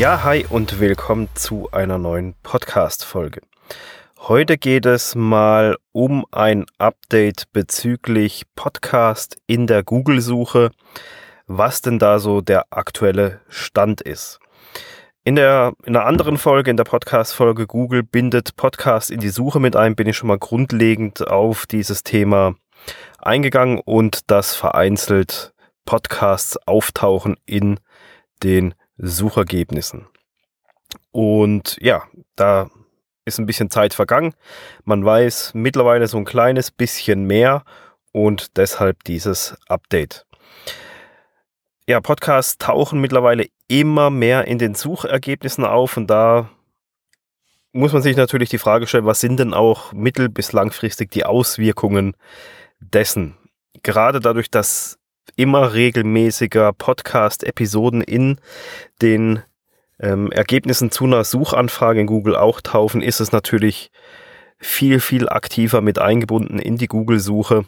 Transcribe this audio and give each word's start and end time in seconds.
Ja, 0.00 0.24
hi 0.24 0.46
und 0.48 0.80
willkommen 0.80 1.28
zu 1.34 1.68
einer 1.72 1.98
neuen 1.98 2.34
Podcast-Folge. 2.42 3.42
Heute 4.18 4.56
geht 4.56 4.86
es 4.86 5.14
mal 5.14 5.76
um 5.92 6.24
ein 6.30 6.64
Update 6.78 7.52
bezüglich 7.52 8.44
Podcast 8.56 9.36
in 9.46 9.66
der 9.66 9.82
Google-Suche, 9.82 10.70
was 11.46 11.82
denn 11.82 11.98
da 11.98 12.18
so 12.18 12.40
der 12.40 12.64
aktuelle 12.70 13.42
Stand 13.50 14.00
ist. 14.00 14.40
In 15.22 15.36
der, 15.36 15.74
in 15.84 15.94
einer 15.94 16.06
anderen 16.06 16.38
Folge, 16.38 16.70
in 16.70 16.78
der 16.78 16.84
Podcast-Folge 16.84 17.66
Google 17.66 18.02
bindet 18.02 18.56
Podcast 18.56 19.10
in 19.10 19.20
die 19.20 19.28
Suche 19.28 19.60
mit 19.60 19.76
ein, 19.76 19.96
bin 19.96 20.08
ich 20.08 20.16
schon 20.16 20.28
mal 20.28 20.38
grundlegend 20.38 21.28
auf 21.28 21.66
dieses 21.66 22.04
Thema 22.04 22.54
eingegangen 23.18 23.78
und 23.84 24.30
dass 24.30 24.54
vereinzelt 24.54 25.52
Podcasts 25.84 26.56
auftauchen 26.66 27.36
in 27.44 27.78
den 28.42 28.72
Suchergebnissen. 29.00 30.06
Und 31.12 31.76
ja, 31.80 32.04
da 32.36 32.70
ist 33.24 33.38
ein 33.38 33.46
bisschen 33.46 33.70
Zeit 33.70 33.94
vergangen. 33.94 34.34
Man 34.84 35.04
weiß 35.04 35.52
mittlerweile 35.54 36.06
so 36.06 36.18
ein 36.18 36.24
kleines 36.24 36.70
bisschen 36.70 37.24
mehr 37.24 37.64
und 38.12 38.56
deshalb 38.56 39.04
dieses 39.04 39.56
Update. 39.68 40.26
Ja, 41.88 42.00
Podcasts 42.00 42.58
tauchen 42.58 43.00
mittlerweile 43.00 43.46
immer 43.68 44.10
mehr 44.10 44.46
in 44.46 44.58
den 44.58 44.74
Suchergebnissen 44.74 45.64
auf 45.64 45.96
und 45.96 46.08
da 46.08 46.50
muss 47.72 47.92
man 47.92 48.02
sich 48.02 48.16
natürlich 48.16 48.48
die 48.48 48.58
Frage 48.58 48.86
stellen, 48.86 49.06
was 49.06 49.20
sind 49.20 49.38
denn 49.38 49.54
auch 49.54 49.92
mittel- 49.92 50.28
bis 50.28 50.52
langfristig 50.52 51.10
die 51.10 51.24
Auswirkungen 51.24 52.16
dessen? 52.80 53.36
Gerade 53.82 54.20
dadurch, 54.20 54.50
dass 54.50 54.99
immer 55.36 55.74
regelmäßiger 55.74 56.72
Podcast-Episoden 56.72 58.02
in 58.02 58.38
den 59.02 59.42
ähm, 60.00 60.32
Ergebnissen 60.32 60.90
zu 60.90 61.04
einer 61.04 61.24
Suchanfrage 61.24 62.00
in 62.00 62.06
Google 62.06 62.36
auch 62.36 62.60
taufen, 62.60 63.02
ist 63.02 63.20
es 63.20 63.32
natürlich 63.32 63.90
viel, 64.58 65.00
viel 65.00 65.28
aktiver 65.28 65.80
mit 65.80 65.98
eingebunden 65.98 66.58
in 66.58 66.76
die 66.76 66.86
Google-Suche. 66.86 67.64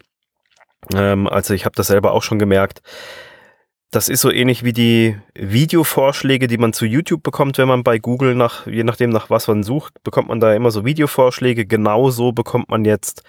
Ähm, 0.95 1.27
also 1.27 1.55
ich 1.55 1.65
habe 1.65 1.77
das 1.77 1.87
selber 1.87 2.13
auch 2.13 2.23
schon 2.23 2.39
gemerkt. 2.39 2.83
Das 3.91 4.09
ist 4.09 4.23
so 4.23 4.31
ähnlich 4.31 4.65
wie 4.65 4.73
die 4.73 5.19
Videovorschläge, 5.35 6.47
die 6.47 6.57
man 6.57 6.73
zu 6.73 6.87
YouTube 6.87 7.23
bekommt, 7.23 7.59
wenn 7.59 7.69
man 7.69 7.85
bei 7.85 7.99
Google 7.99 8.35
nach, 8.35 8.67
je 8.67 8.85
nachdem 8.85 9.11
nach 9.11 9.29
was 9.29 9.49
man 9.49 9.63
sucht, 9.63 10.03
bekommt 10.03 10.29
man 10.29 10.41
da 10.41 10.55
immer 10.55 10.71
so 10.71 10.87
Videovorschläge. 10.87 11.67
Genauso 11.67 12.33
bekommt 12.33 12.71
man 12.71 12.87
jetzt 12.87 13.23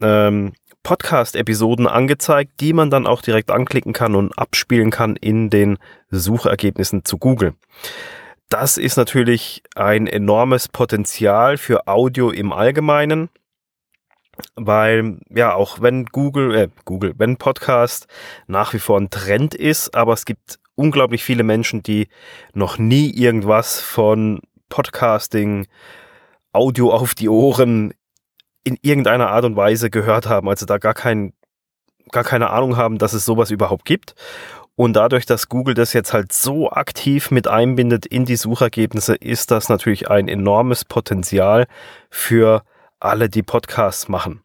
ähm, 0.00 0.54
Podcast-Episoden 0.82 1.86
angezeigt, 1.86 2.52
die 2.60 2.72
man 2.72 2.90
dann 2.90 3.06
auch 3.06 3.22
direkt 3.22 3.50
anklicken 3.50 3.92
kann 3.92 4.14
und 4.14 4.36
abspielen 4.38 4.90
kann 4.90 5.16
in 5.16 5.50
den 5.50 5.78
Suchergebnissen 6.10 7.04
zu 7.04 7.18
Google. 7.18 7.54
Das 8.48 8.78
ist 8.78 8.96
natürlich 8.96 9.62
ein 9.76 10.06
enormes 10.06 10.68
Potenzial 10.68 11.56
für 11.56 11.86
Audio 11.86 12.30
im 12.30 12.52
Allgemeinen, 12.52 13.28
weil 14.56 15.18
ja 15.28 15.54
auch 15.54 15.80
wenn 15.80 16.06
Google, 16.06 16.54
äh, 16.54 16.68
Google, 16.84 17.14
wenn 17.16 17.36
Podcast 17.36 18.08
nach 18.48 18.74
wie 18.74 18.78
vor 18.78 18.98
ein 18.98 19.10
Trend 19.10 19.54
ist, 19.54 19.94
aber 19.94 20.14
es 20.14 20.24
gibt 20.24 20.58
unglaublich 20.74 21.22
viele 21.22 21.44
Menschen, 21.44 21.82
die 21.82 22.08
noch 22.54 22.78
nie 22.78 23.10
irgendwas 23.10 23.80
von 23.80 24.40
Podcasting, 24.68 25.66
Audio 26.52 26.92
auf 26.92 27.14
die 27.14 27.28
Ohren 27.28 27.92
in 28.64 28.78
irgendeiner 28.82 29.30
Art 29.30 29.44
und 29.44 29.56
Weise 29.56 29.90
gehört 29.90 30.28
haben, 30.28 30.48
also 30.48 30.66
da 30.66 30.78
gar 30.78 30.94
kein, 30.94 31.32
gar 32.12 32.24
keine 32.24 32.50
Ahnung 32.50 32.76
haben, 32.76 32.98
dass 32.98 33.12
es 33.12 33.24
sowas 33.24 33.50
überhaupt 33.50 33.84
gibt. 33.84 34.14
Und 34.76 34.94
dadurch, 34.94 35.26
dass 35.26 35.48
Google 35.48 35.74
das 35.74 35.92
jetzt 35.92 36.14
halt 36.14 36.32
so 36.32 36.70
aktiv 36.70 37.30
mit 37.30 37.46
einbindet 37.48 38.06
in 38.06 38.24
die 38.24 38.36
Suchergebnisse, 38.36 39.14
ist 39.14 39.50
das 39.50 39.68
natürlich 39.68 40.10
ein 40.10 40.26
enormes 40.26 40.86
Potenzial 40.86 41.66
für 42.08 42.62
alle, 42.98 43.28
die 43.28 43.42
Podcasts 43.42 44.08
machen. 44.08 44.42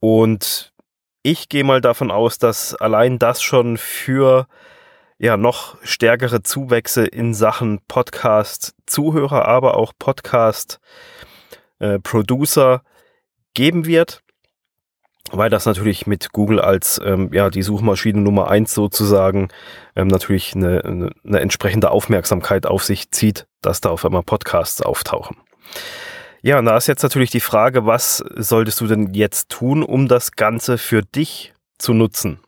Und 0.00 0.74
ich 1.22 1.48
gehe 1.48 1.64
mal 1.64 1.80
davon 1.80 2.10
aus, 2.10 2.36
dass 2.36 2.74
allein 2.74 3.18
das 3.18 3.42
schon 3.42 3.78
für 3.78 4.46
ja 5.18 5.38
noch 5.38 5.78
stärkere 5.82 6.42
Zuwächse 6.42 7.06
in 7.06 7.32
Sachen 7.32 7.80
Podcast-Zuhörer, 7.88 9.46
aber 9.46 9.78
auch 9.78 9.94
Podcast-Producer 9.98 12.82
geben 13.54 13.86
wird, 13.86 14.20
weil 15.30 15.50
das 15.50 15.66
natürlich 15.66 16.06
mit 16.06 16.32
Google 16.32 16.60
als 16.60 17.00
ähm, 17.04 17.30
ja 17.32 17.50
die 17.50 17.62
Suchmaschine 17.62 18.20
Nummer 18.20 18.50
eins 18.50 18.74
sozusagen 18.74 19.48
ähm, 19.96 20.08
natürlich 20.08 20.54
eine, 20.54 20.84
eine, 20.84 21.10
eine 21.24 21.40
entsprechende 21.40 21.90
Aufmerksamkeit 21.90 22.66
auf 22.66 22.84
sich 22.84 23.10
zieht, 23.10 23.46
dass 23.62 23.80
da 23.80 23.90
auf 23.90 24.04
einmal 24.04 24.22
Podcasts 24.22 24.82
auftauchen. 24.82 25.36
Ja, 26.42 26.58
und 26.58 26.66
da 26.66 26.76
ist 26.76 26.88
jetzt 26.88 27.02
natürlich 27.02 27.30
die 27.30 27.40
Frage, 27.40 27.86
was 27.86 28.18
solltest 28.36 28.80
du 28.82 28.86
denn 28.86 29.14
jetzt 29.14 29.48
tun, 29.48 29.82
um 29.82 30.08
das 30.08 30.32
Ganze 30.32 30.76
für 30.76 31.00
dich 31.00 31.54
zu 31.78 31.94
nutzen? 31.94 32.38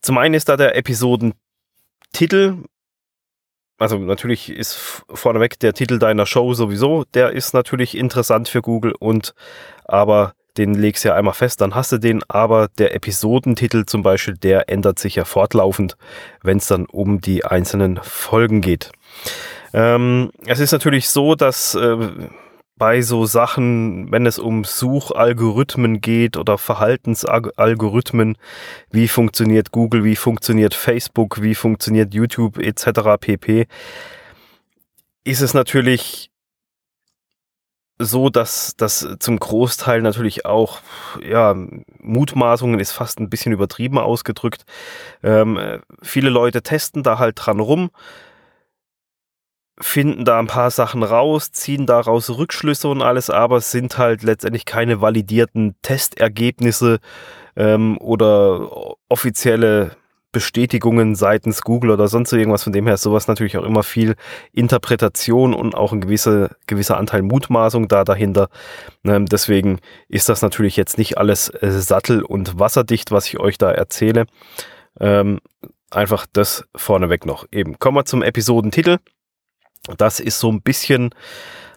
Zum 0.00 0.16
einen 0.16 0.34
ist 0.34 0.48
da 0.48 0.56
der 0.56 0.74
Episodentitel, 0.74 2.54
also 3.78 3.98
natürlich 3.98 4.50
ist 4.50 5.02
vorneweg 5.08 5.58
der 5.58 5.74
Titel 5.74 5.98
deiner 5.98 6.26
Show 6.26 6.54
sowieso, 6.54 7.04
der 7.14 7.32
ist 7.32 7.54
natürlich 7.54 7.96
interessant 7.96 8.48
für 8.48 8.62
Google 8.62 8.94
und 8.98 9.34
aber 9.84 10.34
den 10.56 10.74
legst 10.74 11.04
du 11.04 11.08
ja 11.08 11.14
einmal 11.14 11.34
fest, 11.34 11.60
dann 11.60 11.74
hast 11.74 11.92
du 11.92 11.98
den, 11.98 12.22
aber 12.28 12.68
der 12.78 12.94
Episodentitel 12.94 13.84
zum 13.84 14.02
Beispiel, 14.02 14.34
der 14.34 14.70
ändert 14.70 14.98
sich 14.98 15.16
ja 15.16 15.24
fortlaufend, 15.24 15.96
wenn 16.42 16.58
es 16.58 16.66
dann 16.66 16.86
um 16.86 17.20
die 17.20 17.44
einzelnen 17.44 18.00
Folgen 18.02 18.62
geht. 18.62 18.90
Ähm, 19.74 20.30
es 20.46 20.60
ist 20.60 20.72
natürlich 20.72 21.10
so, 21.10 21.34
dass 21.34 21.74
äh, 21.74 21.96
bei 22.78 23.00
so 23.00 23.24
Sachen, 23.24 24.12
wenn 24.12 24.26
es 24.26 24.38
um 24.38 24.64
Suchalgorithmen 24.64 26.00
geht 26.00 26.36
oder 26.36 26.58
Verhaltensalgorithmen, 26.58 28.36
wie 28.90 29.08
funktioniert 29.08 29.72
Google, 29.72 30.04
wie 30.04 30.16
funktioniert 30.16 30.74
Facebook, 30.74 31.40
wie 31.40 31.54
funktioniert 31.54 32.12
YouTube 32.12 32.58
etc. 32.58 33.18
pp, 33.18 33.66
ist 35.24 35.40
es 35.40 35.54
natürlich 35.54 36.30
so, 37.98 38.28
dass 38.28 38.74
das 38.76 39.08
zum 39.20 39.38
Großteil 39.40 40.02
natürlich 40.02 40.44
auch, 40.44 40.80
ja, 41.26 41.54
Mutmaßungen 41.98 42.78
ist 42.78 42.92
fast 42.92 43.18
ein 43.20 43.30
bisschen 43.30 43.52
übertrieben 43.52 43.98
ausgedrückt. 43.98 44.66
Ähm, 45.22 45.58
viele 46.02 46.28
Leute 46.28 46.60
testen 46.60 47.02
da 47.02 47.18
halt 47.18 47.36
dran 47.38 47.58
rum 47.58 47.90
finden 49.78 50.24
da 50.24 50.38
ein 50.38 50.46
paar 50.46 50.70
Sachen 50.70 51.02
raus, 51.02 51.52
ziehen 51.52 51.86
daraus 51.86 52.30
Rückschlüsse 52.30 52.88
und 52.88 53.02
alles, 53.02 53.30
aber 53.30 53.58
es 53.58 53.70
sind 53.70 53.98
halt 53.98 54.22
letztendlich 54.22 54.64
keine 54.64 55.00
validierten 55.00 55.76
Testergebnisse 55.82 56.98
ähm, 57.56 57.98
oder 57.98 58.96
offizielle 59.08 59.96
Bestätigungen 60.32 61.14
seitens 61.14 61.62
Google 61.62 61.90
oder 61.90 62.08
sonst 62.08 62.30
irgendwas. 62.32 62.64
Von 62.64 62.72
dem 62.74 62.84
her 62.84 62.94
ist 62.94 63.02
sowas 63.02 63.26
natürlich 63.26 63.56
auch 63.56 63.64
immer 63.64 63.82
viel 63.82 64.16
Interpretation 64.52 65.54
und 65.54 65.74
auch 65.74 65.92
ein 65.92 66.02
gewisser, 66.02 66.50
gewisser 66.66 66.98
Anteil 66.98 67.22
Mutmaßung 67.22 67.88
da 67.88 68.04
dahinter. 68.04 68.48
Ähm, 69.04 69.24
deswegen 69.24 69.78
ist 70.08 70.28
das 70.28 70.42
natürlich 70.42 70.76
jetzt 70.76 70.98
nicht 70.98 71.16
alles 71.16 71.48
äh, 71.48 71.70
sattel- 71.70 72.22
und 72.22 72.58
wasserdicht, 72.58 73.12
was 73.12 73.26
ich 73.28 73.38
euch 73.40 73.56
da 73.56 73.70
erzähle. 73.70 74.26
Ähm, 75.00 75.40
einfach 75.90 76.26
das 76.30 76.64
vorneweg 76.74 77.24
noch. 77.24 77.46
Eben 77.50 77.78
kommen 77.78 77.96
wir 77.96 78.04
zum 78.04 78.22
Episodentitel. 78.22 78.98
Das 79.96 80.20
ist 80.20 80.38
so 80.38 80.50
ein 80.50 80.62
bisschen, 80.62 81.10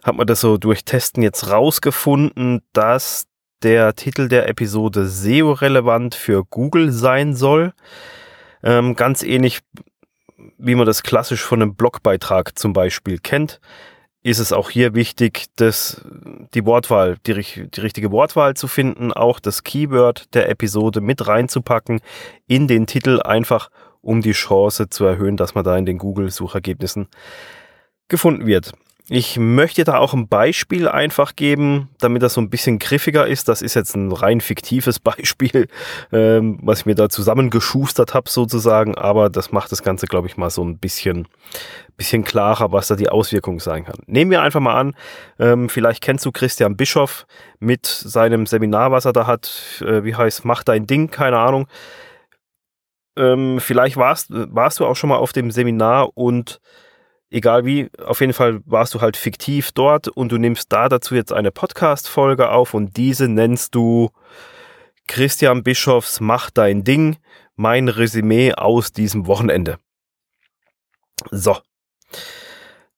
hat 0.04 0.16
man 0.16 0.28
das 0.28 0.42
so 0.42 0.58
durch 0.58 0.86
Testen 0.86 1.24
jetzt 1.24 1.50
rausgefunden, 1.50 2.62
dass 2.74 3.28
der 3.62 3.96
Titel 3.96 4.28
der 4.28 4.48
Episode 4.48 5.08
SEO-relevant 5.08 6.16
für 6.16 6.46
Google 6.46 6.92
sein 6.92 7.36
soll. 7.36 7.74
Ähm, 8.64 8.96
ganz 8.96 9.24
ähnlich, 9.24 9.60
wie 10.58 10.76
man 10.76 10.86
das 10.86 11.04
klassisch 11.04 11.42
von 11.42 11.62
einem 11.62 11.76
Blogbeitrag 11.76 12.58
zum 12.58 12.74
Beispiel 12.74 13.20
kennt, 13.20 13.60
ist 14.22 14.40
es 14.40 14.52
auch 14.52 14.70
hier 14.70 14.96
wichtig, 14.96 15.46
dass 15.56 16.02
die 16.54 16.66
Wortwahl, 16.66 17.18
die, 17.26 17.34
die 17.34 17.82
richtige 17.82 18.12
Wortwahl 18.12 18.54
zu 18.54 18.68
finden, 18.68 19.14
auch 19.14 19.40
das 19.40 19.64
Keyword 19.64 20.34
der 20.34 20.50
Episode 20.50 21.00
mit 21.00 21.26
reinzupacken 21.26 22.02
in 22.48 22.68
den 22.68 22.86
Titel, 22.86 23.22
einfach 23.22 23.70
um 24.02 24.22
die 24.22 24.34
Chance 24.34 24.90
zu 24.90 25.06
erhöhen, 25.06 25.38
dass 25.38 25.56
man 25.56 25.64
da 25.64 25.78
in 25.78 25.86
den 25.86 25.98
Google-Suchergebnissen 25.98 27.08
gefunden 28.10 28.46
wird. 28.46 28.74
Ich 29.12 29.40
möchte 29.40 29.84
da 29.86 29.98
auch 29.98 30.14
ein 30.14 30.28
Beispiel 30.28 30.88
einfach 30.88 31.36
geben, 31.36 31.90
damit 31.98 32.22
das 32.22 32.36
so 32.36 32.42
ein 32.42 32.52
bisschen 32.52 32.78
griffiger 32.78 33.26
ist. 33.26 33.50
Das 33.50 33.64
ist 33.64 33.74
jetzt 33.74 33.96
ein 33.96 34.12
rein 34.12 34.40
fiktives 34.40 35.00
Beispiel, 35.00 35.68
ähm, 36.12 36.60
was 36.62 36.82
ich 36.82 36.86
mir 36.86 36.94
da 36.94 37.10
zusammengeschustert 37.10 38.14
habe 38.14 38.30
sozusagen, 38.30 38.96
aber 38.96 39.32
das 39.32 39.52
macht 39.52 39.72
das 39.72 39.82
Ganze, 39.82 40.06
glaube 40.06 40.28
ich, 40.28 40.38
mal 40.38 40.52
so 40.52 40.64
ein 40.64 40.78
bisschen, 40.78 41.28
bisschen 41.98 42.24
klarer, 42.24 42.72
was 42.72 42.88
da 42.88 42.96
die 42.96 43.10
Auswirkung 43.10 43.60
sein 43.60 43.86
kann. 43.86 43.98
Nehmen 44.06 44.30
wir 44.30 44.44
einfach 44.44 44.60
mal 44.60 44.80
an, 44.80 44.96
ähm, 45.40 45.70
vielleicht 45.70 46.04
kennst 46.04 46.24
du 46.28 46.32
Christian 46.32 46.78
Bischoff 46.78 47.26
mit 47.60 47.88
seinem 47.88 48.46
Seminar, 48.46 48.92
was 48.92 49.06
er 49.06 49.14
da 49.14 49.26
hat, 49.26 49.84
äh, 49.84 50.04
wie 50.04 50.14
heißt, 50.14 50.46
mach 50.46 50.64
dein 50.64 50.86
Ding, 50.86 51.10
keine 51.10 51.40
Ahnung. 51.40 51.68
Ähm, 53.18 53.60
vielleicht 53.60 53.98
warst, 53.98 54.28
warst 54.30 54.80
du 54.80 54.86
auch 54.86 54.96
schon 54.96 55.10
mal 55.10 55.18
auf 55.18 55.34
dem 55.34 55.50
Seminar 55.50 56.16
und 56.16 56.62
egal 57.32 57.66
wie, 57.66 57.90
auf 58.04 58.22
jeden 58.22 58.34
Fall 58.34 58.62
warst 58.66 58.94
du 58.94 59.02
halt 59.02 59.18
fiktiv 59.18 59.72
dort 59.72 60.08
und 60.08 60.32
du 60.32 60.38
nimmst 60.38 60.72
da 60.72 60.90
dazu 60.90 61.16
jetzt 61.16 61.34
eine 61.34 61.52
Podcast-Folge 61.52 62.50
auf 62.50 62.74
und 62.74 62.98
diese 62.98 63.28
nennst 63.28 63.76
du 63.76 64.10
Christian 65.08 65.64
Bischofs 65.64 66.20
Mach 66.20 66.50
dein 66.50 66.84
Ding, 66.84 67.18
mein 67.56 67.88
Resümee 67.88 68.54
aus 68.54 68.94
diesem 68.94 69.28
Wochenende. 69.28 69.80
So. 71.32 71.58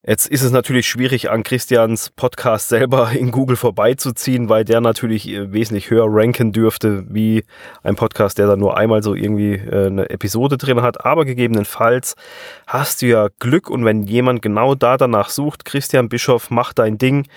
Jetzt 0.04 0.26
ist 0.26 0.42
es 0.42 0.50
natürlich 0.50 0.88
schwierig, 0.88 1.30
an 1.30 1.44
Christians 1.44 2.10
Podcast 2.10 2.68
selber 2.68 3.12
in 3.16 3.30
Google 3.30 3.54
vorbeizuziehen, 3.54 4.48
weil 4.48 4.64
der 4.64 4.80
natürlich 4.80 5.28
äh, 5.28 5.52
wesentlich 5.52 5.90
höher 5.90 6.06
ranken 6.08 6.50
dürfte, 6.50 7.04
wie 7.08 7.44
ein 7.84 7.94
Podcast, 7.94 8.36
der 8.38 8.48
da 8.48 8.56
nur 8.56 8.76
einmal 8.76 9.04
so 9.04 9.14
irgendwie 9.14 9.52
äh, 9.52 9.86
eine 9.86 10.10
Episode 10.10 10.58
drin 10.58 10.82
hat. 10.82 11.04
Aber 11.06 11.24
gegebenenfalls 11.24 12.16
hast 12.66 13.02
du 13.02 13.06
ja 13.06 13.28
Glück 13.38 13.70
und 13.70 13.84
wenn 13.84 14.02
jemand 14.02 14.42
genau 14.42 14.74
da 14.74 14.96
danach 14.96 15.30
sucht, 15.30 15.64
Christian 15.64 16.08
Bischof, 16.08 16.50
mach 16.50 16.72
dein 16.72 16.98
Ding 16.98 17.28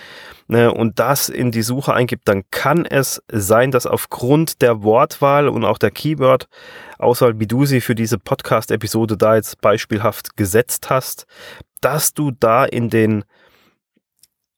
ne, 0.48 0.72
und 0.72 0.98
das 0.98 1.28
in 1.28 1.52
die 1.52 1.62
Suche 1.62 1.94
eingibt, 1.94 2.26
dann 2.26 2.42
kann 2.50 2.84
es 2.84 3.22
sein, 3.30 3.70
dass 3.70 3.86
aufgrund 3.86 4.60
der 4.60 4.82
Wortwahl 4.82 5.48
und 5.48 5.64
auch 5.64 5.78
der 5.78 5.92
Keyword-Auswahl, 5.92 7.38
wie 7.38 7.46
du 7.46 7.64
sie 7.64 7.80
für 7.80 7.94
diese 7.94 8.18
Podcast-Episode 8.18 9.16
da 9.16 9.36
jetzt 9.36 9.60
beispielhaft 9.60 10.36
gesetzt 10.36 10.90
hast, 10.90 11.28
dass 11.86 12.14
du 12.14 12.32
da 12.32 12.64
in 12.64 12.90
den 12.90 13.24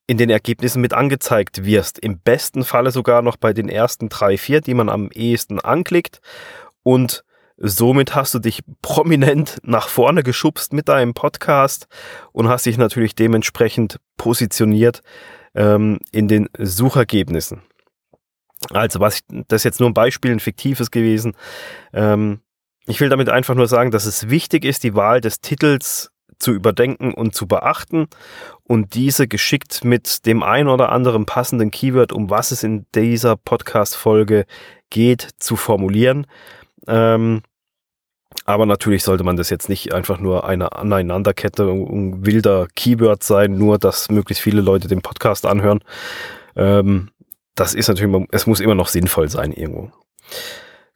in 0.07 0.17
den 0.17 0.31
Ergebnissen 0.31 0.81
mit 0.81 0.95
angezeigt 0.95 1.67
wirst. 1.67 1.99
Im 1.99 2.19
besten 2.19 2.65
Falle 2.65 2.91
sogar 2.91 3.21
noch 3.21 3.37
bei 3.37 3.53
den 3.53 3.69
ersten 3.69 4.09
drei, 4.09 4.39
vier, 4.39 4.63
die 4.63 4.73
man 4.73 4.89
am 4.89 5.11
ehesten 5.11 5.61
anklickt. 5.61 6.23
Und 6.83 7.25
somit 7.59 8.15
hast 8.15 8.33
du 8.33 8.39
dich 8.39 8.63
prominent 8.81 9.59
nach 9.63 9.89
vorne 9.89 10.23
geschubst 10.23 10.73
mit 10.73 10.89
deinem 10.89 11.13
Podcast 11.13 11.87
und 12.33 12.49
hast 12.49 12.65
dich 12.65 12.79
natürlich 12.79 13.15
dementsprechend 13.15 14.01
positioniert 14.17 15.03
ähm, 15.55 15.99
in 16.11 16.29
den 16.29 16.49
Suchergebnissen. 16.57 17.61
Also 18.71 19.01
was 19.01 19.17
ich, 19.17 19.23
das 19.49 19.61
ist 19.61 19.65
jetzt 19.65 19.81
nur 19.81 19.91
ein 19.91 19.95
Beispiel, 19.95 20.33
ein 20.33 20.41
fiktives 20.41 20.91
gewesen. 20.91 21.37
Ähm, 21.93 22.41
ich 22.87 23.03
will 23.03 23.11
damit 23.11 23.29
einfach 23.29 23.55
nur 23.55 23.69
sagen, 23.69 23.91
dass 23.91 24.07
es 24.07 24.31
wichtig 24.31 24.65
ist, 24.65 24.85
die 24.85 24.95
Wahl 24.95 25.21
des 25.21 25.43
Titels 25.43 26.11
zu 26.39 26.53
überdenken 26.53 27.13
und 27.13 27.35
zu 27.35 27.47
beachten 27.47 28.07
und 28.65 28.95
diese 28.95 29.29
geschickt 29.29 29.85
mit 29.85 30.27
dem 30.27 30.43
ein 30.43 30.69
oder 30.69 30.91
anderen 30.91 31.27
passenden 31.27 31.71
Keyword, 31.71 32.13
um 32.13 32.31
was 32.31 32.51
es 32.51 32.63
in 32.63 32.87
dieser 32.95 33.37
Podcast-Folge 33.37 34.47
geht, 34.91 35.29
zu 35.39 35.57
formulieren. 35.57 36.27
Ähm, 36.87 37.43
aber 38.45 38.67
natürlich 38.67 39.03
sollte 39.03 39.25
man 39.25 39.37
das 39.37 39.51
jetzt 39.51 39.69
nicht 39.69 39.93
einfach 39.93 40.21
nur 40.21 40.47
eine 40.47 40.73
Aneinanderkette 40.73 41.67
wilder 41.67 42.69
Keywords 42.75 43.27
sein, 43.27 43.59
nur 43.59 43.79
dass 43.79 44.11
möglichst 44.11 44.43
viele 44.43 44.61
Leute 44.61 44.89
den 44.89 45.03
Podcast 45.03 45.47
anhören. 45.47 45.81
Ähm, 46.57 47.11
das 47.55 47.75
ist 47.75 47.89
natürlich, 47.89 48.27
es 48.31 48.47
muss 48.47 48.61
immer 48.61 48.75
noch 48.75 48.89
sinnvoll 48.89 49.29
sein 49.29 49.53
irgendwo. 49.53 49.91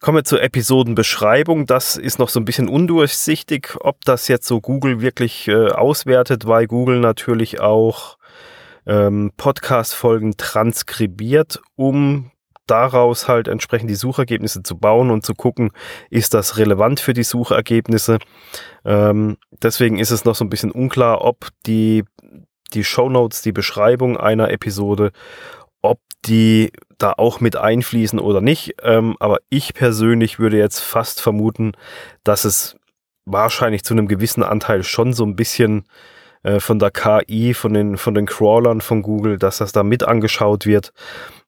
Kommen 0.02 0.18
wir 0.18 0.24
zur 0.24 0.42
Episodenbeschreibung. 0.42 1.66
Das 1.66 1.96
ist 1.96 2.18
noch 2.18 2.28
so 2.28 2.40
ein 2.40 2.44
bisschen 2.44 2.68
undurchsichtig, 2.68 3.76
ob 3.78 4.04
das 4.04 4.26
jetzt 4.26 4.48
so 4.48 4.60
Google 4.60 5.00
wirklich 5.00 5.46
äh, 5.46 5.68
auswertet, 5.68 6.44
weil 6.44 6.66
Google 6.66 6.98
natürlich 6.98 7.60
auch 7.60 8.18
ähm, 8.84 9.30
Podcast-Folgen 9.36 10.36
transkribiert, 10.36 11.62
um 11.76 12.32
daraus 12.66 13.28
halt 13.28 13.46
entsprechend 13.46 13.90
die 13.90 13.94
Suchergebnisse 13.94 14.64
zu 14.64 14.76
bauen 14.76 15.12
und 15.12 15.24
zu 15.24 15.34
gucken, 15.34 15.70
ist 16.10 16.34
das 16.34 16.58
relevant 16.58 16.98
für 16.98 17.12
die 17.12 17.22
Suchergebnisse. 17.22 18.18
Ähm, 18.84 19.36
deswegen 19.62 20.00
ist 20.00 20.10
es 20.10 20.24
noch 20.24 20.34
so 20.34 20.44
ein 20.44 20.50
bisschen 20.50 20.72
unklar, 20.72 21.22
ob 21.22 21.46
die, 21.64 22.02
die 22.74 22.82
Show 22.82 23.08
Notes, 23.08 23.40
die 23.42 23.52
Beschreibung 23.52 24.16
einer 24.16 24.50
Episode, 24.50 25.12
ob 25.82 26.00
die 26.24 26.72
da 26.98 27.14
auch 27.16 27.40
mit 27.40 27.56
einfließen 27.56 28.18
oder 28.18 28.40
nicht. 28.40 28.76
Ähm, 28.82 29.16
aber 29.18 29.38
ich 29.50 29.74
persönlich 29.74 30.38
würde 30.38 30.56
jetzt 30.56 30.80
fast 30.80 31.20
vermuten, 31.20 31.72
dass 32.24 32.44
es 32.44 32.76
wahrscheinlich 33.24 33.84
zu 33.84 33.94
einem 33.94 34.08
gewissen 34.08 34.42
Anteil 34.42 34.82
schon 34.84 35.12
so 35.12 35.24
ein 35.24 35.36
bisschen 35.36 35.84
äh, 36.42 36.60
von 36.60 36.78
der 36.78 36.90
KI, 36.90 37.54
von 37.54 37.74
den, 37.74 37.96
von 37.96 38.14
den 38.14 38.26
Crawlern 38.26 38.80
von 38.80 39.02
Google, 39.02 39.38
dass 39.38 39.58
das 39.58 39.72
da 39.72 39.82
mit 39.82 40.04
angeschaut 40.04 40.66
wird. 40.66 40.92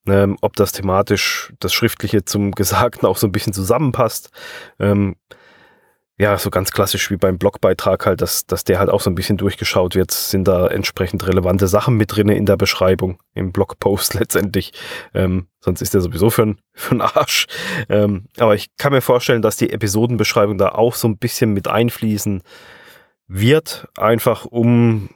Ähm, 0.07 0.37
ob 0.43 0.55
das 0.57 0.73
thematisch 0.73 1.53
das 1.61 1.73
Schriftliche 1.73 2.25
zum 2.25 2.53
Gesagten 2.53 3.07
auch 3.07 3.17
so 3.17 3.27
ein 3.27 3.33
bisschen 3.33 3.55
zusammenpasst. 3.55 4.31
Ähm, 4.79 5.17
ja, 6.17 6.39
so 6.39 6.49
ganz 6.51 6.71
klassisch 6.71 7.11
wie 7.11 7.17
beim 7.17 7.39
Blogbeitrag 7.39 8.07
halt, 8.07 8.21
dass, 8.21 8.47
dass 8.47 8.63
der 8.63 8.79
halt 8.79 8.89
auch 8.89 9.01
so 9.01 9.11
ein 9.11 9.17
bisschen 9.17 9.37
durchgeschaut 9.37 9.97
wird, 9.97 10.13
sind 10.13 10.47
da 10.47 10.69
entsprechend 10.69 11.27
relevante 11.27 11.67
Sachen 11.67 11.97
mit 11.97 12.15
drin 12.15 12.29
in 12.29 12.47
der 12.47 12.57
Beschreibung, 12.57 13.19
im 13.35 13.51
Blogpost 13.51 14.15
letztendlich. 14.21 14.73
Ähm, 15.13 15.49
sonst 15.61 15.83
ist 15.83 15.93
der 15.93 16.01
sowieso 16.01 16.31
für 16.31 16.55
ein 16.91 17.01
Arsch. 17.01 17.47
Ähm, 17.89 18.27
aber 18.39 18.55
ich 18.55 18.77
kann 18.77 18.93
mir 18.93 19.01
vorstellen, 19.01 19.43
dass 19.43 19.57
die 19.57 19.71
Episodenbeschreibung 19.71 20.57
da 20.57 20.69
auch 20.69 20.95
so 20.95 21.09
ein 21.09 21.19
bisschen 21.19 21.53
mit 21.53 21.67
einfließen 21.67 22.43
wird, 23.27 23.89
einfach 23.97 24.45
um 24.45 25.09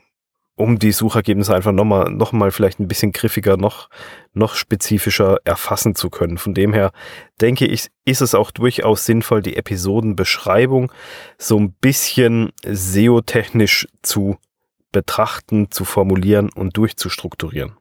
um 0.58 0.78
die 0.78 0.92
Suchergebnisse 0.92 1.54
einfach 1.54 1.72
nochmal 1.72 2.10
noch 2.10 2.32
mal 2.32 2.50
vielleicht 2.50 2.80
ein 2.80 2.88
bisschen 2.88 3.12
griffiger, 3.12 3.56
noch, 3.56 3.88
noch 4.34 4.54
spezifischer 4.54 5.38
erfassen 5.44 5.94
zu 5.94 6.10
können. 6.10 6.38
Von 6.38 6.54
dem 6.54 6.72
her 6.72 6.92
denke 7.40 7.66
ich, 7.66 7.88
ist 8.04 8.20
es 8.20 8.34
auch 8.34 8.50
durchaus 8.50 9.06
sinnvoll, 9.06 9.42
die 9.42 9.56
Episodenbeschreibung 9.56 10.92
so 11.38 11.58
ein 11.58 11.72
bisschen 11.72 12.50
SEO-technisch 12.64 13.86
zu 14.02 14.36
betrachten, 14.92 15.70
zu 15.70 15.84
formulieren 15.84 16.50
und 16.54 16.76
durchzustrukturieren 16.76 17.76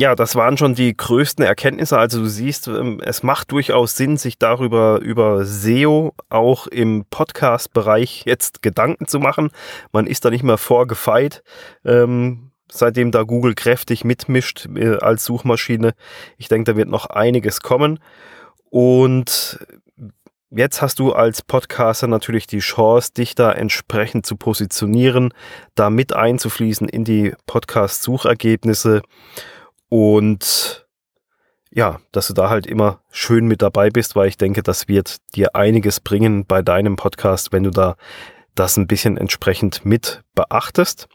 ja, 0.00 0.14
das 0.14 0.34
waren 0.34 0.56
schon 0.56 0.74
die 0.74 0.96
größten 0.96 1.44
Erkenntnisse. 1.44 1.98
Also 1.98 2.20
du 2.20 2.26
siehst, 2.26 2.68
ähm, 2.68 3.02
es 3.04 3.22
macht 3.22 3.52
durchaus 3.52 3.96
Sinn, 3.96 4.16
sich 4.16 4.38
darüber 4.38 4.98
über 5.00 5.44
SEO 5.44 6.14
auch 6.30 6.66
im 6.66 7.04
Podcast-Bereich 7.10 8.22
jetzt 8.24 8.62
Gedanken 8.62 9.06
zu 9.06 9.18
machen. 9.18 9.50
Man 9.92 10.06
ist 10.06 10.24
da 10.24 10.30
nicht 10.30 10.42
mehr 10.42 10.56
vorgefeit, 10.56 11.42
ähm, 11.84 12.50
seitdem 12.72 13.10
da 13.10 13.24
Google 13.24 13.54
kräftig 13.54 14.02
mitmischt 14.02 14.70
äh, 14.74 14.96
als 14.96 15.26
Suchmaschine. 15.26 15.92
Ich 16.38 16.48
denke, 16.48 16.72
da 16.72 16.78
wird 16.78 16.88
noch 16.88 17.04
einiges 17.06 17.60
kommen. 17.60 17.98
Und 18.70 19.58
Jetzt 20.52 20.82
hast 20.82 20.98
du 20.98 21.12
als 21.12 21.42
Podcaster 21.42 22.08
natürlich 22.08 22.48
die 22.48 22.58
Chance, 22.58 23.12
dich 23.12 23.36
da 23.36 23.52
entsprechend 23.52 24.26
zu 24.26 24.34
positionieren, 24.34 25.32
da 25.76 25.90
mit 25.90 26.12
einzufließen 26.12 26.88
in 26.88 27.04
die 27.04 27.34
Podcast-Suchergebnisse 27.46 29.02
und 29.90 30.86
ja, 31.72 32.00
dass 32.12 32.28
du 32.28 32.32
da 32.32 32.48
halt 32.48 32.66
immer 32.66 33.00
schön 33.10 33.46
mit 33.46 33.60
dabei 33.60 33.90
bist, 33.90 34.16
weil 34.16 34.28
ich 34.28 34.38
denke, 34.38 34.62
das 34.62 34.88
wird 34.88 35.18
dir 35.34 35.54
einiges 35.54 36.00
bringen 36.00 36.46
bei 36.46 36.62
deinem 36.62 36.96
Podcast, 36.96 37.52
wenn 37.52 37.64
du 37.64 37.70
da 37.70 37.96
das 38.54 38.76
ein 38.76 38.86
bisschen 38.86 39.16
entsprechend 39.16 39.84
mit 39.84 40.22
beachtest. 40.34 41.08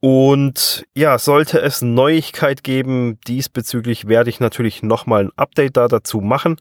Und 0.00 0.86
ja, 0.94 1.18
sollte 1.18 1.60
es 1.60 1.82
Neuigkeit 1.82 2.62
geben 2.62 3.18
diesbezüglich, 3.26 4.06
werde 4.06 4.30
ich 4.30 4.40
natürlich 4.40 4.82
nochmal 4.82 5.24
ein 5.24 5.32
Update 5.36 5.76
da 5.76 5.88
dazu 5.88 6.20
machen, 6.20 6.60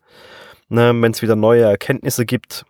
ne, 0.69 0.93
wenn 0.99 1.11
es 1.11 1.21
wieder 1.21 1.35
neue 1.35 1.63
Erkenntnisse 1.63 2.25
gibt. 2.25 2.65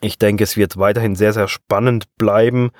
Ich 0.00 0.18
denke, 0.18 0.44
es 0.44 0.56
wird 0.56 0.76
weiterhin 0.76 1.16
sehr, 1.16 1.32
sehr 1.32 1.48
spannend 1.48 2.06
bleiben 2.16 2.70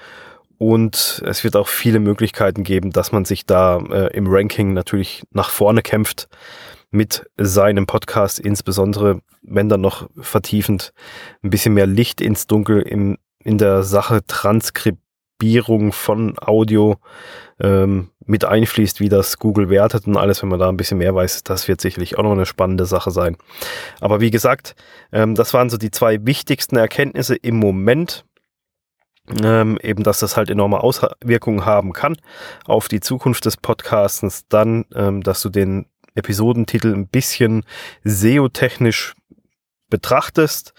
und 0.59 1.23
es 1.25 1.45
wird 1.45 1.57
auch 1.57 1.69
viele 1.69 2.01
Möglichkeiten 2.01 2.65
geben, 2.65 2.91
dass 2.91 3.13
man 3.13 3.25
sich 3.25 3.47
da 3.47 3.79
äh, 3.79 4.17
im 4.17 4.27
Ranking 4.29 4.73
natürlich 4.75 5.23
nach 5.31 5.51
vorne 5.51 5.83
kämpft 5.83 6.29
mit 6.91 7.27
seinem 7.37 7.87
Podcast, 7.87 8.41
insbesondere 8.41 9.21
wenn 9.43 9.69
dann 9.69 9.81
noch 9.81 10.09
vertiefend 10.19 10.93
ein 11.43 11.51
bisschen 11.51 11.75
mehr 11.75 11.87
Licht 11.87 12.21
ins 12.21 12.47
Dunkel 12.47 12.83
im, 12.83 13.19
in 13.43 13.59
der 13.59 13.83
Sache 13.83 14.21
Transkribierung 14.27 15.93
von 15.93 16.37
Audio 16.41 16.97
ähm, 17.61 18.11
mit 18.25 18.45
einfließt, 18.45 19.01
wie 19.01 19.09
das 19.09 19.39
Google 19.39 19.71
wertet 19.71 20.07
und 20.07 20.17
alles, 20.17 20.43
wenn 20.43 20.49
man 20.49 20.59
da 20.59 20.69
ein 20.69 20.77
bisschen 20.77 20.99
mehr 20.99 21.15
weiß, 21.15 21.45
das 21.45 21.69
wird 21.69 21.81
sicherlich 21.81 22.19
auch 22.19 22.23
noch 22.23 22.33
eine 22.33 22.47
spannende 22.47 22.85
Sache 22.85 23.11
sein. 23.11 23.37
Aber 24.01 24.21
wie 24.21 24.31
gesagt, 24.31 24.75
ähm, 25.13 25.35
das 25.35 25.55
waren 25.55 25.71
so 25.71 25.77
die 25.77 25.91
zwei 25.91 26.25
wichtigsten 26.27 26.77
Erkenntnisse 26.77 27.37
im 27.37 27.57
Moment 27.57 28.25
ähm, 29.43 29.79
eben, 29.83 30.03
dass 30.03 30.21
das 30.21 30.37
halt 30.37 30.51
enorme 30.51 30.81
Auswirkungen 30.81 31.65
haben 31.65 31.93
kann 31.93 32.17
auf 32.65 32.89
die 32.89 33.01
Zukunft 33.01 33.45
des 33.45 33.57
Podcastens. 33.57 34.47
Dann, 34.49 34.85
ähm, 34.95 35.23
dass 35.23 35.43
du 35.43 35.49
den 35.49 35.87
Episodentitel 36.15 36.95
ein 36.95 37.09
bisschen 37.09 37.65
SEO-technisch 38.05 39.15
betrachtest 39.89 40.75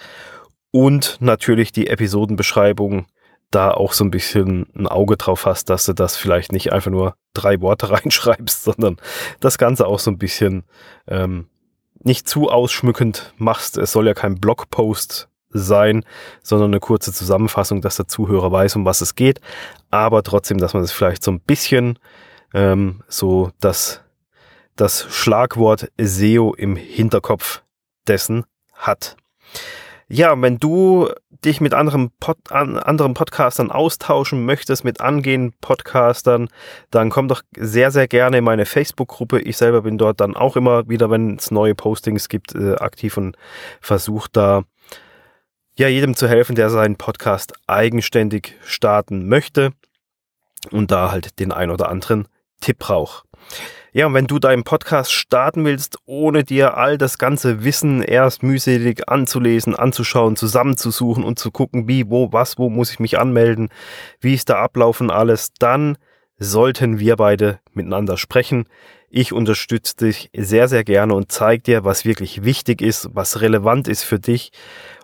und 0.72 1.18
natürlich 1.20 1.72
die 1.72 1.88
Episodenbeschreibung 1.88 3.08
da 3.52 3.72
auch 3.72 3.94
so 3.94 4.04
ein 4.04 4.12
bisschen 4.12 4.68
ein 4.76 4.88
Auge 4.88 5.18
drauf 5.18 5.46
hast, 5.46 5.70
dass 5.70 5.86
du 5.86 5.94
das 5.94 6.16
vielleicht 6.16 6.52
nicht 6.52 6.72
einfach 6.72 6.92
nur 6.92 7.16
drei 7.34 7.62
Worte 7.62 7.90
reinschreibst, 7.92 8.64
sondern 8.64 8.98
das 9.40 9.58
Ganze 9.58 9.88
auch 9.88 10.00
so 10.00 10.12
ein 10.12 10.18
bisschen 10.20 10.64
ähm, 11.08 11.50
nicht 12.02 12.30
zu 12.30 12.50
ausschmückend 12.50 13.34
machst. 13.38 13.78
Es 13.78 13.92
soll 13.92 14.08
ja 14.08 14.14
kein 14.14 14.40
Blogpost 14.40 15.30
sein, 15.52 16.04
sondern 16.44 16.72
eine 16.72 16.80
kurze 16.80 17.12
Zusammenfassung, 17.14 17.82
dass 17.82 17.98
der 17.98 18.08
Zuhörer 18.08 18.52
weiß, 18.52 18.76
um 18.76 18.86
was 18.86 19.02
es 19.02 19.16
geht, 19.16 19.42
aber 19.90 20.24
trotzdem, 20.24 20.58
dass 20.58 20.74
man 20.74 20.84
es 20.84 20.90
das 20.90 20.98
vielleicht 20.98 21.24
so 21.24 21.32
ein 21.32 21.40
bisschen 21.40 22.00
ähm, 22.54 23.02
so 23.08 23.52
das, 23.60 24.02
das 24.76 25.06
Schlagwort 25.10 25.92
SEO 25.98 26.54
im 26.54 26.76
Hinterkopf 26.76 27.64
dessen 28.08 28.46
hat. 28.74 29.18
Ja, 30.12 30.40
wenn 30.42 30.58
du 30.58 31.10
dich 31.46 31.62
mit 31.62 31.74
anderen, 31.76 32.10
Pod, 32.20 32.38
an, 32.50 32.78
anderen 32.78 33.14
Podcastern 33.14 33.70
austauschen 33.70 34.44
möchtest, 34.44 34.84
mit 34.84 35.02
angehenden 35.02 35.54
Podcastern, 35.62 36.50
dann 36.90 37.12
komm 37.12 37.28
doch 37.28 37.44
sehr, 37.56 37.92
sehr 37.92 38.08
gerne 38.08 38.40
in 38.40 38.44
meine 38.44 38.66
Facebook-Gruppe. 38.66 39.40
Ich 39.42 39.58
selber 39.58 39.84
bin 39.84 40.00
dort 40.00 40.20
dann 40.20 40.36
auch 40.36 40.56
immer 40.56 40.90
wieder, 40.90 41.12
wenn 41.12 41.36
es 41.36 41.52
neue 41.52 41.76
Postings 41.76 42.28
gibt, 42.28 42.56
äh, 42.56 42.76
aktiv 42.76 43.18
und 43.18 43.38
versuche 43.82 44.30
da 44.32 44.64
ja 45.80 45.88
jedem 45.88 46.16
zu 46.16 46.28
helfen, 46.28 46.56
der 46.56 46.70
seinen 46.70 46.98
Podcast 46.98 47.54
eigenständig 47.66 48.56
starten 48.66 49.28
möchte 49.28 49.72
und 50.72 50.92
da 50.92 51.12
halt 51.12 51.40
den 51.40 51.52
ein 51.52 51.72
oder 51.72 51.90
anderen 51.90 52.28
Tipp 52.60 52.80
braucht. 52.80 53.24
Ja, 53.94 54.06
und 54.06 54.14
wenn 54.14 54.28
du 54.28 54.40
deinen 54.40 54.66
Podcast 54.66 55.12
starten 55.12 55.66
willst, 55.66 55.98
ohne 56.06 56.44
dir 56.44 56.76
all 56.76 56.98
das 56.98 57.18
ganze 57.18 57.64
Wissen 57.64 58.04
erst 58.04 58.44
mühselig 58.44 59.10
anzulesen, 59.10 59.74
anzuschauen, 59.74 60.36
zusammenzusuchen 60.36 61.24
und 61.24 61.40
zu 61.40 61.50
gucken, 61.50 61.88
wie, 61.88 62.10
wo, 62.10 62.32
was, 62.32 62.58
wo 62.60 62.70
muss 62.70 62.92
ich 62.92 63.00
mich 63.00 63.18
anmelden, 63.18 63.70
wie 64.20 64.34
ist 64.34 64.50
der 64.50 64.60
Ablauf 64.60 65.02
und 65.02 65.10
alles, 65.10 65.54
dann 65.60 65.98
sollten 66.38 67.00
wir 67.00 67.16
beide 67.16 67.60
miteinander 67.74 68.18
sprechen. 68.18 68.66
Ich 69.10 69.34
unterstütze 69.34 69.96
dich 69.96 70.30
sehr, 70.36 70.68
sehr 70.68 70.84
gerne 70.84 71.16
und 71.16 71.32
zeige 71.32 71.64
dir, 71.64 71.84
was 71.84 72.06
wirklich 72.06 72.44
wichtig 72.44 72.82
ist, 72.82 73.10
was 73.14 73.42
relevant 73.42 73.88
ist 73.88 74.04
für 74.04 74.20
dich 74.20 74.52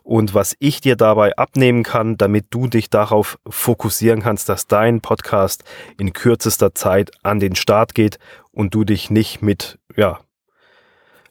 und 0.06 0.34
was 0.36 0.56
ich 0.60 0.82
dir 0.82 0.96
dabei 0.96 1.36
abnehmen 1.36 1.82
kann, 1.82 2.16
damit 2.16 2.46
du 2.52 2.68
dich 2.68 2.92
darauf 2.92 3.40
fokussieren 3.50 4.22
kannst, 4.22 4.50
dass 4.50 4.68
dein 4.68 5.02
Podcast 5.02 5.64
in 5.98 6.14
kürzester 6.14 6.76
Zeit 6.76 7.10
an 7.24 7.40
den 7.40 7.56
Start 7.56 7.96
geht 7.96 8.20
und 8.52 8.76
du 8.76 8.84
dich 8.84 9.10
nicht 9.10 9.42
mit, 9.42 9.80
ja, 9.96 10.20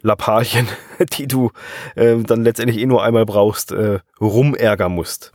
Lappalien, 0.02 0.66
die 1.12 1.28
du 1.28 1.52
äh, 1.94 2.16
dann 2.16 2.42
letztendlich 2.42 2.78
eh 2.78 2.86
nur 2.86 3.04
einmal 3.04 3.24
brauchst, 3.24 3.70
äh, 3.70 4.00
rumärgern 4.20 4.90
musst. 4.90 5.30